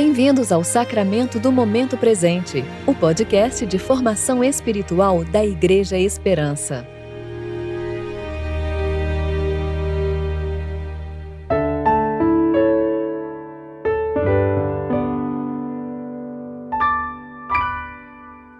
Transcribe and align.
Bem-vindos 0.00 0.52
ao 0.52 0.62
Sacramento 0.62 1.40
do 1.40 1.50
Momento 1.50 1.98
Presente, 1.98 2.62
o 2.86 2.94
podcast 2.94 3.66
de 3.66 3.80
formação 3.80 4.44
espiritual 4.44 5.24
da 5.24 5.44
Igreja 5.44 5.98
Esperança. 5.98 6.86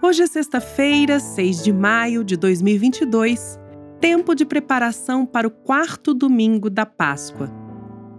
Hoje 0.03 0.23
é 0.23 0.27
sexta-feira, 0.27 1.21
6 1.21 1.63
de 1.63 1.71
maio 1.71 2.25
de 2.25 2.35
2022, 2.35 3.57
tempo 4.01 4.35
de 4.35 4.43
preparação 4.43 5.25
para 5.25 5.47
o 5.47 5.51
quarto 5.51 6.13
domingo 6.13 6.69
da 6.69 6.85
Páscoa. 6.85 7.49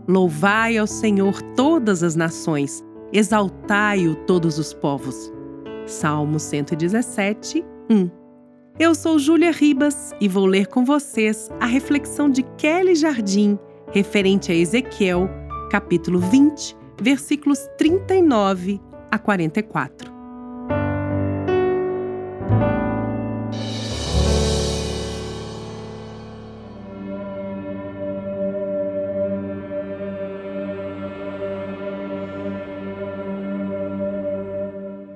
Louvai 0.08 0.78
ao 0.78 0.86
Senhor 0.86 1.42
todas 1.54 2.02
as 2.02 2.16
nações 2.16 2.82
exaltai-o 3.12 4.14
todos 4.14 4.58
os 4.58 4.72
povos. 4.72 5.32
Salmo 5.86 6.38
117, 6.38 7.64
1. 7.90 8.10
Eu 8.78 8.94
sou 8.94 9.18
Júlia 9.18 9.50
Ribas 9.50 10.14
e 10.20 10.28
vou 10.28 10.46
ler 10.46 10.66
com 10.66 10.84
vocês 10.84 11.50
a 11.60 11.66
reflexão 11.66 12.30
de 12.30 12.42
Kelly 12.56 12.94
Jardim 12.94 13.58
referente 13.92 14.52
a 14.52 14.54
Ezequiel, 14.54 15.28
capítulo 15.70 16.18
20, 16.18 16.76
versículos 17.00 17.58
39 17.76 18.80
a 19.10 19.18
44. 19.18 20.09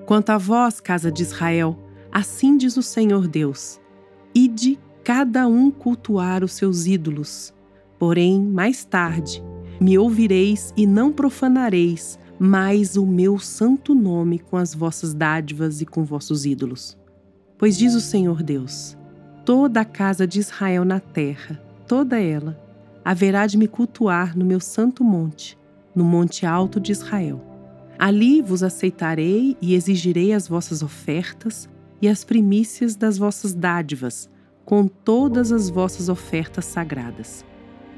Quanto 0.07 0.31
a 0.31 0.39
vós, 0.39 0.81
casa 0.81 1.11
de 1.11 1.23
Israel, 1.23 1.79
assim 2.13 2.57
diz 2.57 2.77
o 2.77 2.83
Senhor 2.83 3.27
Deus: 3.27 3.81
Ide 4.35 4.79
cada 5.03 5.47
um 5.47 5.71
cultuar 5.71 6.45
os 6.45 6.53
seus 6.53 6.87
ídolos. 6.87 7.55
Porém, 7.99 8.41
mais 8.41 8.85
tarde, 8.85 9.43
me 9.81 9.97
ouvireis 9.97 10.73
e 10.77 10.87
não 10.87 11.13
profanareis 11.13 12.19
mais 12.39 12.97
o 12.97 13.07
meu 13.07 13.39
santo 13.39 13.95
nome 13.95 14.39
com 14.39 14.57
as 14.57 14.75
vossas 14.75 15.15
dádivas 15.15 15.81
e 15.81 15.87
com 15.87 16.05
vossos 16.05 16.45
ídolos. 16.45 16.99
Pois 17.57 17.79
diz 17.79 17.95
o 17.95 18.01
Senhor 18.01 18.43
Deus: 18.43 18.97
toda 19.45 19.81
a 19.81 19.85
casa 19.85 20.27
de 20.27 20.41
Israel 20.41 20.85
na 20.85 21.01
terra, 21.01 21.63
toda 21.87 22.21
ela, 22.21 22.61
haverá 23.05 23.47
de 23.47 23.57
me 23.57 23.69
cultuar 23.69 24.37
no 24.37 24.45
meu 24.45 24.61
santo 24.61 25.03
monte, 25.03 25.59
no 25.95 26.05
monte 26.05 26.45
alto 26.45 26.79
de 26.79 26.93
Israel. 26.93 27.54
Ali 27.99 28.43
vos 28.43 28.63
aceitarei 28.63 29.57
e 29.63 29.75
exigirei 29.75 30.33
as 30.33 30.49
vossas 30.49 30.83
ofertas 30.83 31.69
e 32.03 32.09
as 32.09 32.25
primícias 32.25 32.97
das 32.97 33.17
vossas 33.17 33.55
dádivas, 33.55 34.29
com 34.65 34.89
todas 34.89 35.53
as 35.53 35.71
vossas 35.71 36.09
ofertas 36.09 36.65
sagradas. 36.65 37.45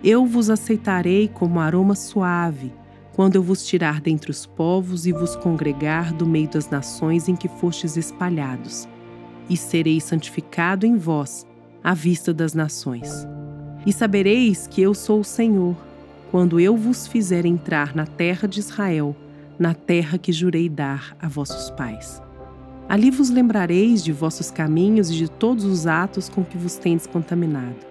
Eu 0.05 0.27
vos 0.27 0.51
aceitarei 0.51 1.29
como 1.29 1.59
aroma 1.59 1.95
suave, 1.95 2.73
quando 3.15 3.37
eu 3.37 3.43
vos 3.43 3.67
tirar 3.67 4.01
dentre 4.01 4.31
os 4.31 4.45
povos 4.45 5.07
e 5.07 5.13
vos 5.13 5.35
congregar 5.37 6.13
do 6.13 6.27
meio 6.27 6.49
das 6.49 6.69
nações 6.69 7.29
em 7.29 7.35
que 7.35 7.49
fostes 7.49 7.97
espalhados, 7.97 8.87
e 9.49 9.57
serei 9.57 10.01
santificado 10.01 10.85
em 10.85 10.97
vós, 10.97 11.47
à 11.83 11.95
vista 11.95 12.35
das 12.35 12.53
nações. 12.53 13.27
E 13.87 13.93
sabereis 13.93 14.67
que 14.67 14.83
eu 14.83 14.93
sou 14.93 15.21
o 15.21 15.25
Senhor, 15.25 15.77
quando 16.31 16.61
eu 16.61 16.77
vos 16.77 17.07
fizer 17.07 17.47
entrar 17.47 17.97
na 17.97 18.05
terra 18.05 18.47
de 18.47 18.61
Israel 18.61 19.17
na 19.59 19.75
terra 19.75 20.19
que 20.19 20.33
jurei 20.33 20.69
dar 20.69 21.17
a 21.21 21.29
vossos 21.29 21.71
pais. 21.71 22.23
Ali 22.89 23.11
vos 23.11 23.31
lembrareis 23.31 24.05
de 24.05 24.13
vossos 24.13 24.51
caminhos 24.51 25.11
e 25.11 25.15
de 25.15 25.29
todos 25.29 25.65
os 25.65 25.87
atos 25.87 26.29
com 26.29 26.45
que 26.45 26.57
vos 26.57 26.77
tendes 26.77 27.07
contaminado, 27.07 27.85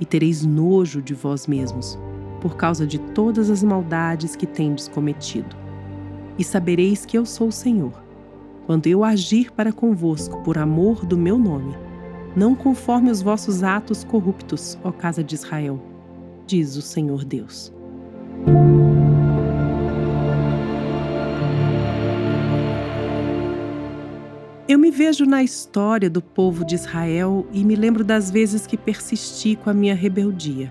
e 0.00 0.04
tereis 0.06 0.44
nojo 0.44 1.02
de 1.02 1.12
vós 1.14 1.46
mesmos, 1.46 1.98
por 2.40 2.56
causa 2.56 2.86
de 2.86 2.98
todas 2.98 3.50
as 3.50 3.62
maldades 3.62 4.34
que 4.34 4.46
tendes 4.46 4.88
cometido. 4.88 5.54
E 6.38 6.44
sabereis 6.44 7.04
que 7.04 7.18
eu 7.18 7.26
sou 7.26 7.48
o 7.48 7.52
Senhor, 7.52 7.92
quando 8.66 8.86
eu 8.86 9.04
agir 9.04 9.50
para 9.52 9.72
convosco 9.72 10.42
por 10.42 10.56
amor 10.56 11.04
do 11.04 11.18
meu 11.18 11.38
nome, 11.38 11.74
não 12.34 12.54
conforme 12.54 13.10
os 13.10 13.20
vossos 13.20 13.62
atos 13.62 14.04
corruptos, 14.04 14.78
ó 14.82 14.92
casa 14.92 15.22
de 15.22 15.34
Israel, 15.34 15.82
diz 16.46 16.76
o 16.76 16.82
Senhor 16.82 17.24
Deus. 17.24 17.72
Eu 24.70 24.78
me 24.78 24.92
vejo 24.92 25.26
na 25.26 25.42
história 25.42 26.08
do 26.08 26.22
povo 26.22 26.64
de 26.64 26.76
Israel 26.76 27.44
e 27.52 27.64
me 27.64 27.74
lembro 27.74 28.04
das 28.04 28.30
vezes 28.30 28.68
que 28.68 28.76
persisti 28.76 29.56
com 29.56 29.68
a 29.68 29.74
minha 29.74 29.96
rebeldia. 29.96 30.70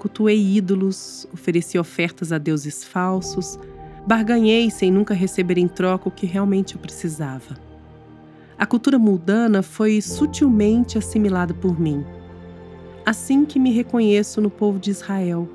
Cultuei 0.00 0.56
ídolos, 0.56 1.24
ofereci 1.32 1.78
ofertas 1.78 2.32
a 2.32 2.38
deuses 2.38 2.82
falsos, 2.82 3.56
barganhei 4.04 4.68
sem 4.68 4.90
nunca 4.90 5.14
receber 5.14 5.58
em 5.58 5.68
troca 5.68 6.08
o 6.08 6.10
que 6.10 6.26
realmente 6.26 6.74
eu 6.74 6.80
precisava. 6.80 7.54
A 8.58 8.66
cultura 8.66 8.98
mundana 8.98 9.62
foi 9.62 10.00
sutilmente 10.00 10.98
assimilada 10.98 11.54
por 11.54 11.78
mim. 11.78 12.04
Assim 13.06 13.44
que 13.44 13.60
me 13.60 13.70
reconheço 13.70 14.40
no 14.40 14.50
povo 14.50 14.80
de 14.80 14.90
Israel, 14.90 15.48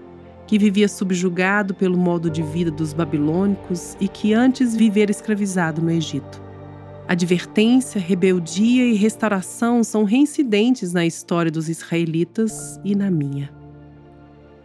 que 0.48 0.58
vivia 0.58 0.88
subjugado 0.88 1.74
pelo 1.74 1.98
modo 1.98 2.30
de 2.30 2.42
vida 2.42 2.72
dos 2.72 2.94
babilônicos 2.94 3.98
e 4.00 4.08
que 4.08 4.34
antes 4.34 4.74
vivera 4.74 5.12
escravizado 5.12 5.82
no 5.82 5.92
Egito. 5.92 6.48
Advertência, 7.10 8.00
rebeldia 8.00 8.86
e 8.86 8.94
restauração 8.94 9.84
são 9.84 10.04
reincidentes 10.04 10.94
na 10.94 11.08
história 11.08 11.50
dos 11.50 11.68
israelitas 11.68 12.80
e 12.86 12.94
na 12.94 13.10
minha. 13.10 13.52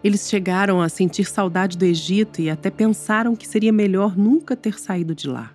Eles 0.04 0.28
chegaram 0.28 0.82
a 0.82 0.90
sentir 0.90 1.24
saudade 1.24 1.78
do 1.78 1.86
Egito 1.86 2.42
e 2.42 2.50
até 2.50 2.70
pensaram 2.70 3.34
que 3.34 3.48
seria 3.48 3.72
melhor 3.72 4.14
nunca 4.14 4.54
ter 4.54 4.78
saído 4.78 5.14
de 5.14 5.26
lá. 5.26 5.52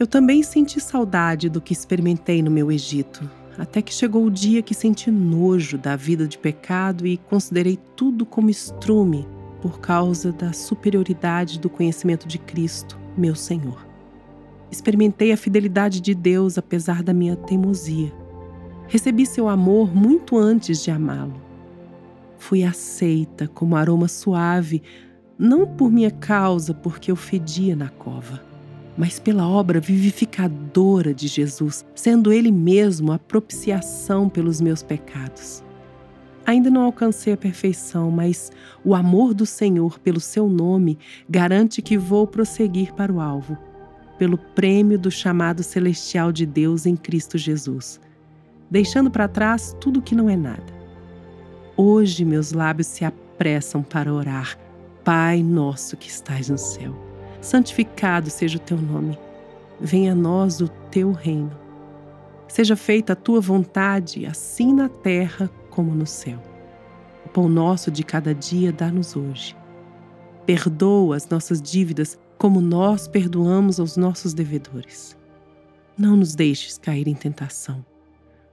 Eu 0.00 0.06
também 0.08 0.42
senti 0.42 0.80
saudade 0.80 1.48
do 1.48 1.60
que 1.60 1.72
experimentei 1.72 2.42
no 2.42 2.50
meu 2.50 2.72
Egito, 2.72 3.30
até 3.56 3.80
que 3.80 3.94
chegou 3.94 4.24
o 4.24 4.30
dia 4.30 4.62
que 4.62 4.74
senti 4.74 5.12
nojo 5.12 5.78
da 5.78 5.94
vida 5.94 6.26
de 6.26 6.38
pecado 6.38 7.06
e 7.06 7.18
considerei 7.18 7.78
tudo 7.94 8.26
como 8.26 8.50
estrume 8.50 9.24
por 9.62 9.78
causa 9.78 10.32
da 10.32 10.52
superioridade 10.52 11.60
do 11.60 11.70
conhecimento 11.70 12.26
de 12.26 12.38
Cristo, 12.40 12.98
meu 13.16 13.36
Senhor. 13.36 13.85
Experimentei 14.70 15.32
a 15.32 15.36
fidelidade 15.36 16.00
de 16.00 16.14
Deus 16.14 16.58
apesar 16.58 17.02
da 17.02 17.12
minha 17.12 17.36
teimosia. 17.36 18.12
Recebi 18.88 19.26
seu 19.26 19.48
amor 19.48 19.94
muito 19.94 20.36
antes 20.36 20.82
de 20.82 20.90
amá-lo. 20.90 21.40
Fui 22.38 22.62
aceita 22.62 23.48
como 23.48 23.76
aroma 23.76 24.08
suave, 24.08 24.82
não 25.38 25.66
por 25.66 25.90
minha 25.90 26.10
causa, 26.10 26.74
porque 26.74 27.10
eu 27.10 27.16
fedia 27.16 27.74
na 27.74 27.88
cova, 27.88 28.42
mas 28.96 29.18
pela 29.18 29.48
obra 29.48 29.80
vivificadora 29.80 31.12
de 31.14 31.26
Jesus, 31.26 31.84
sendo 31.94 32.32
Ele 32.32 32.52
mesmo 32.52 33.12
a 33.12 33.18
propiciação 33.18 34.28
pelos 34.28 34.60
meus 34.60 34.82
pecados. 34.82 35.64
Ainda 36.44 36.70
não 36.70 36.82
alcancei 36.82 37.32
a 37.32 37.36
perfeição, 37.36 38.10
mas 38.10 38.52
o 38.84 38.94
amor 38.94 39.34
do 39.34 39.44
Senhor 39.44 39.98
pelo 39.98 40.20
seu 40.20 40.48
nome 40.48 40.96
garante 41.28 41.82
que 41.82 41.98
vou 41.98 42.26
prosseguir 42.26 42.94
para 42.94 43.12
o 43.12 43.20
alvo 43.20 43.58
pelo 44.18 44.38
prêmio 44.38 44.98
do 44.98 45.10
chamado 45.10 45.62
celestial 45.62 46.32
de 46.32 46.46
Deus 46.46 46.86
em 46.86 46.96
Cristo 46.96 47.36
Jesus, 47.36 48.00
deixando 48.70 49.10
para 49.10 49.28
trás 49.28 49.76
tudo 49.80 50.02
que 50.02 50.14
não 50.14 50.30
é 50.30 50.36
nada. 50.36 50.74
Hoje 51.76 52.24
meus 52.24 52.52
lábios 52.52 52.86
se 52.86 53.04
apressam 53.04 53.82
para 53.82 54.12
orar. 54.12 54.58
Pai 55.04 55.42
nosso 55.42 55.96
que 55.96 56.08
estás 56.08 56.48
no 56.48 56.58
céu, 56.58 56.94
santificado 57.40 58.28
seja 58.28 58.56
o 58.56 58.60
teu 58.60 58.76
nome. 58.76 59.16
Venha 59.80 60.12
a 60.12 60.14
nós 60.16 60.60
o 60.60 60.68
teu 60.90 61.12
reino. 61.12 61.52
Seja 62.48 62.74
feita 62.74 63.12
a 63.12 63.16
tua 63.16 63.40
vontade, 63.40 64.24
assim 64.26 64.72
na 64.72 64.88
terra 64.88 65.50
como 65.70 65.94
no 65.94 66.06
céu. 66.06 66.42
O 67.24 67.28
pão 67.28 67.48
nosso 67.48 67.90
de 67.90 68.02
cada 68.02 68.34
dia 68.34 68.72
dá-nos 68.72 69.14
hoje. 69.14 69.54
Perdoa 70.46 71.16
as 71.16 71.28
nossas 71.28 71.60
dívidas 71.60 72.18
como 72.38 72.60
nós 72.60 73.08
perdoamos 73.08 73.80
aos 73.80 73.96
nossos 73.96 74.34
devedores. 74.34 75.16
Não 75.96 76.16
nos 76.16 76.34
deixes 76.34 76.76
cair 76.78 77.08
em 77.08 77.14
tentação, 77.14 77.84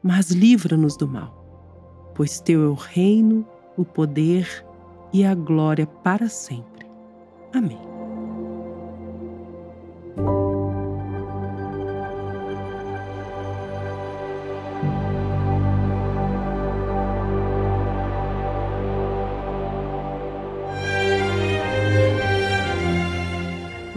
mas 0.02 0.32
livra-nos 0.32 0.96
do 0.96 1.08
mal, 1.08 2.12
pois 2.16 2.40
teu 2.40 2.64
é 2.64 2.68
o 2.68 2.74
reino, 2.74 3.46
o 3.78 3.84
poder 3.84 4.66
e 5.12 5.26
a 5.26 5.36
glória 5.36 5.86
para 5.86 6.30
sempre. 6.30 6.86
Amém. 7.54 7.93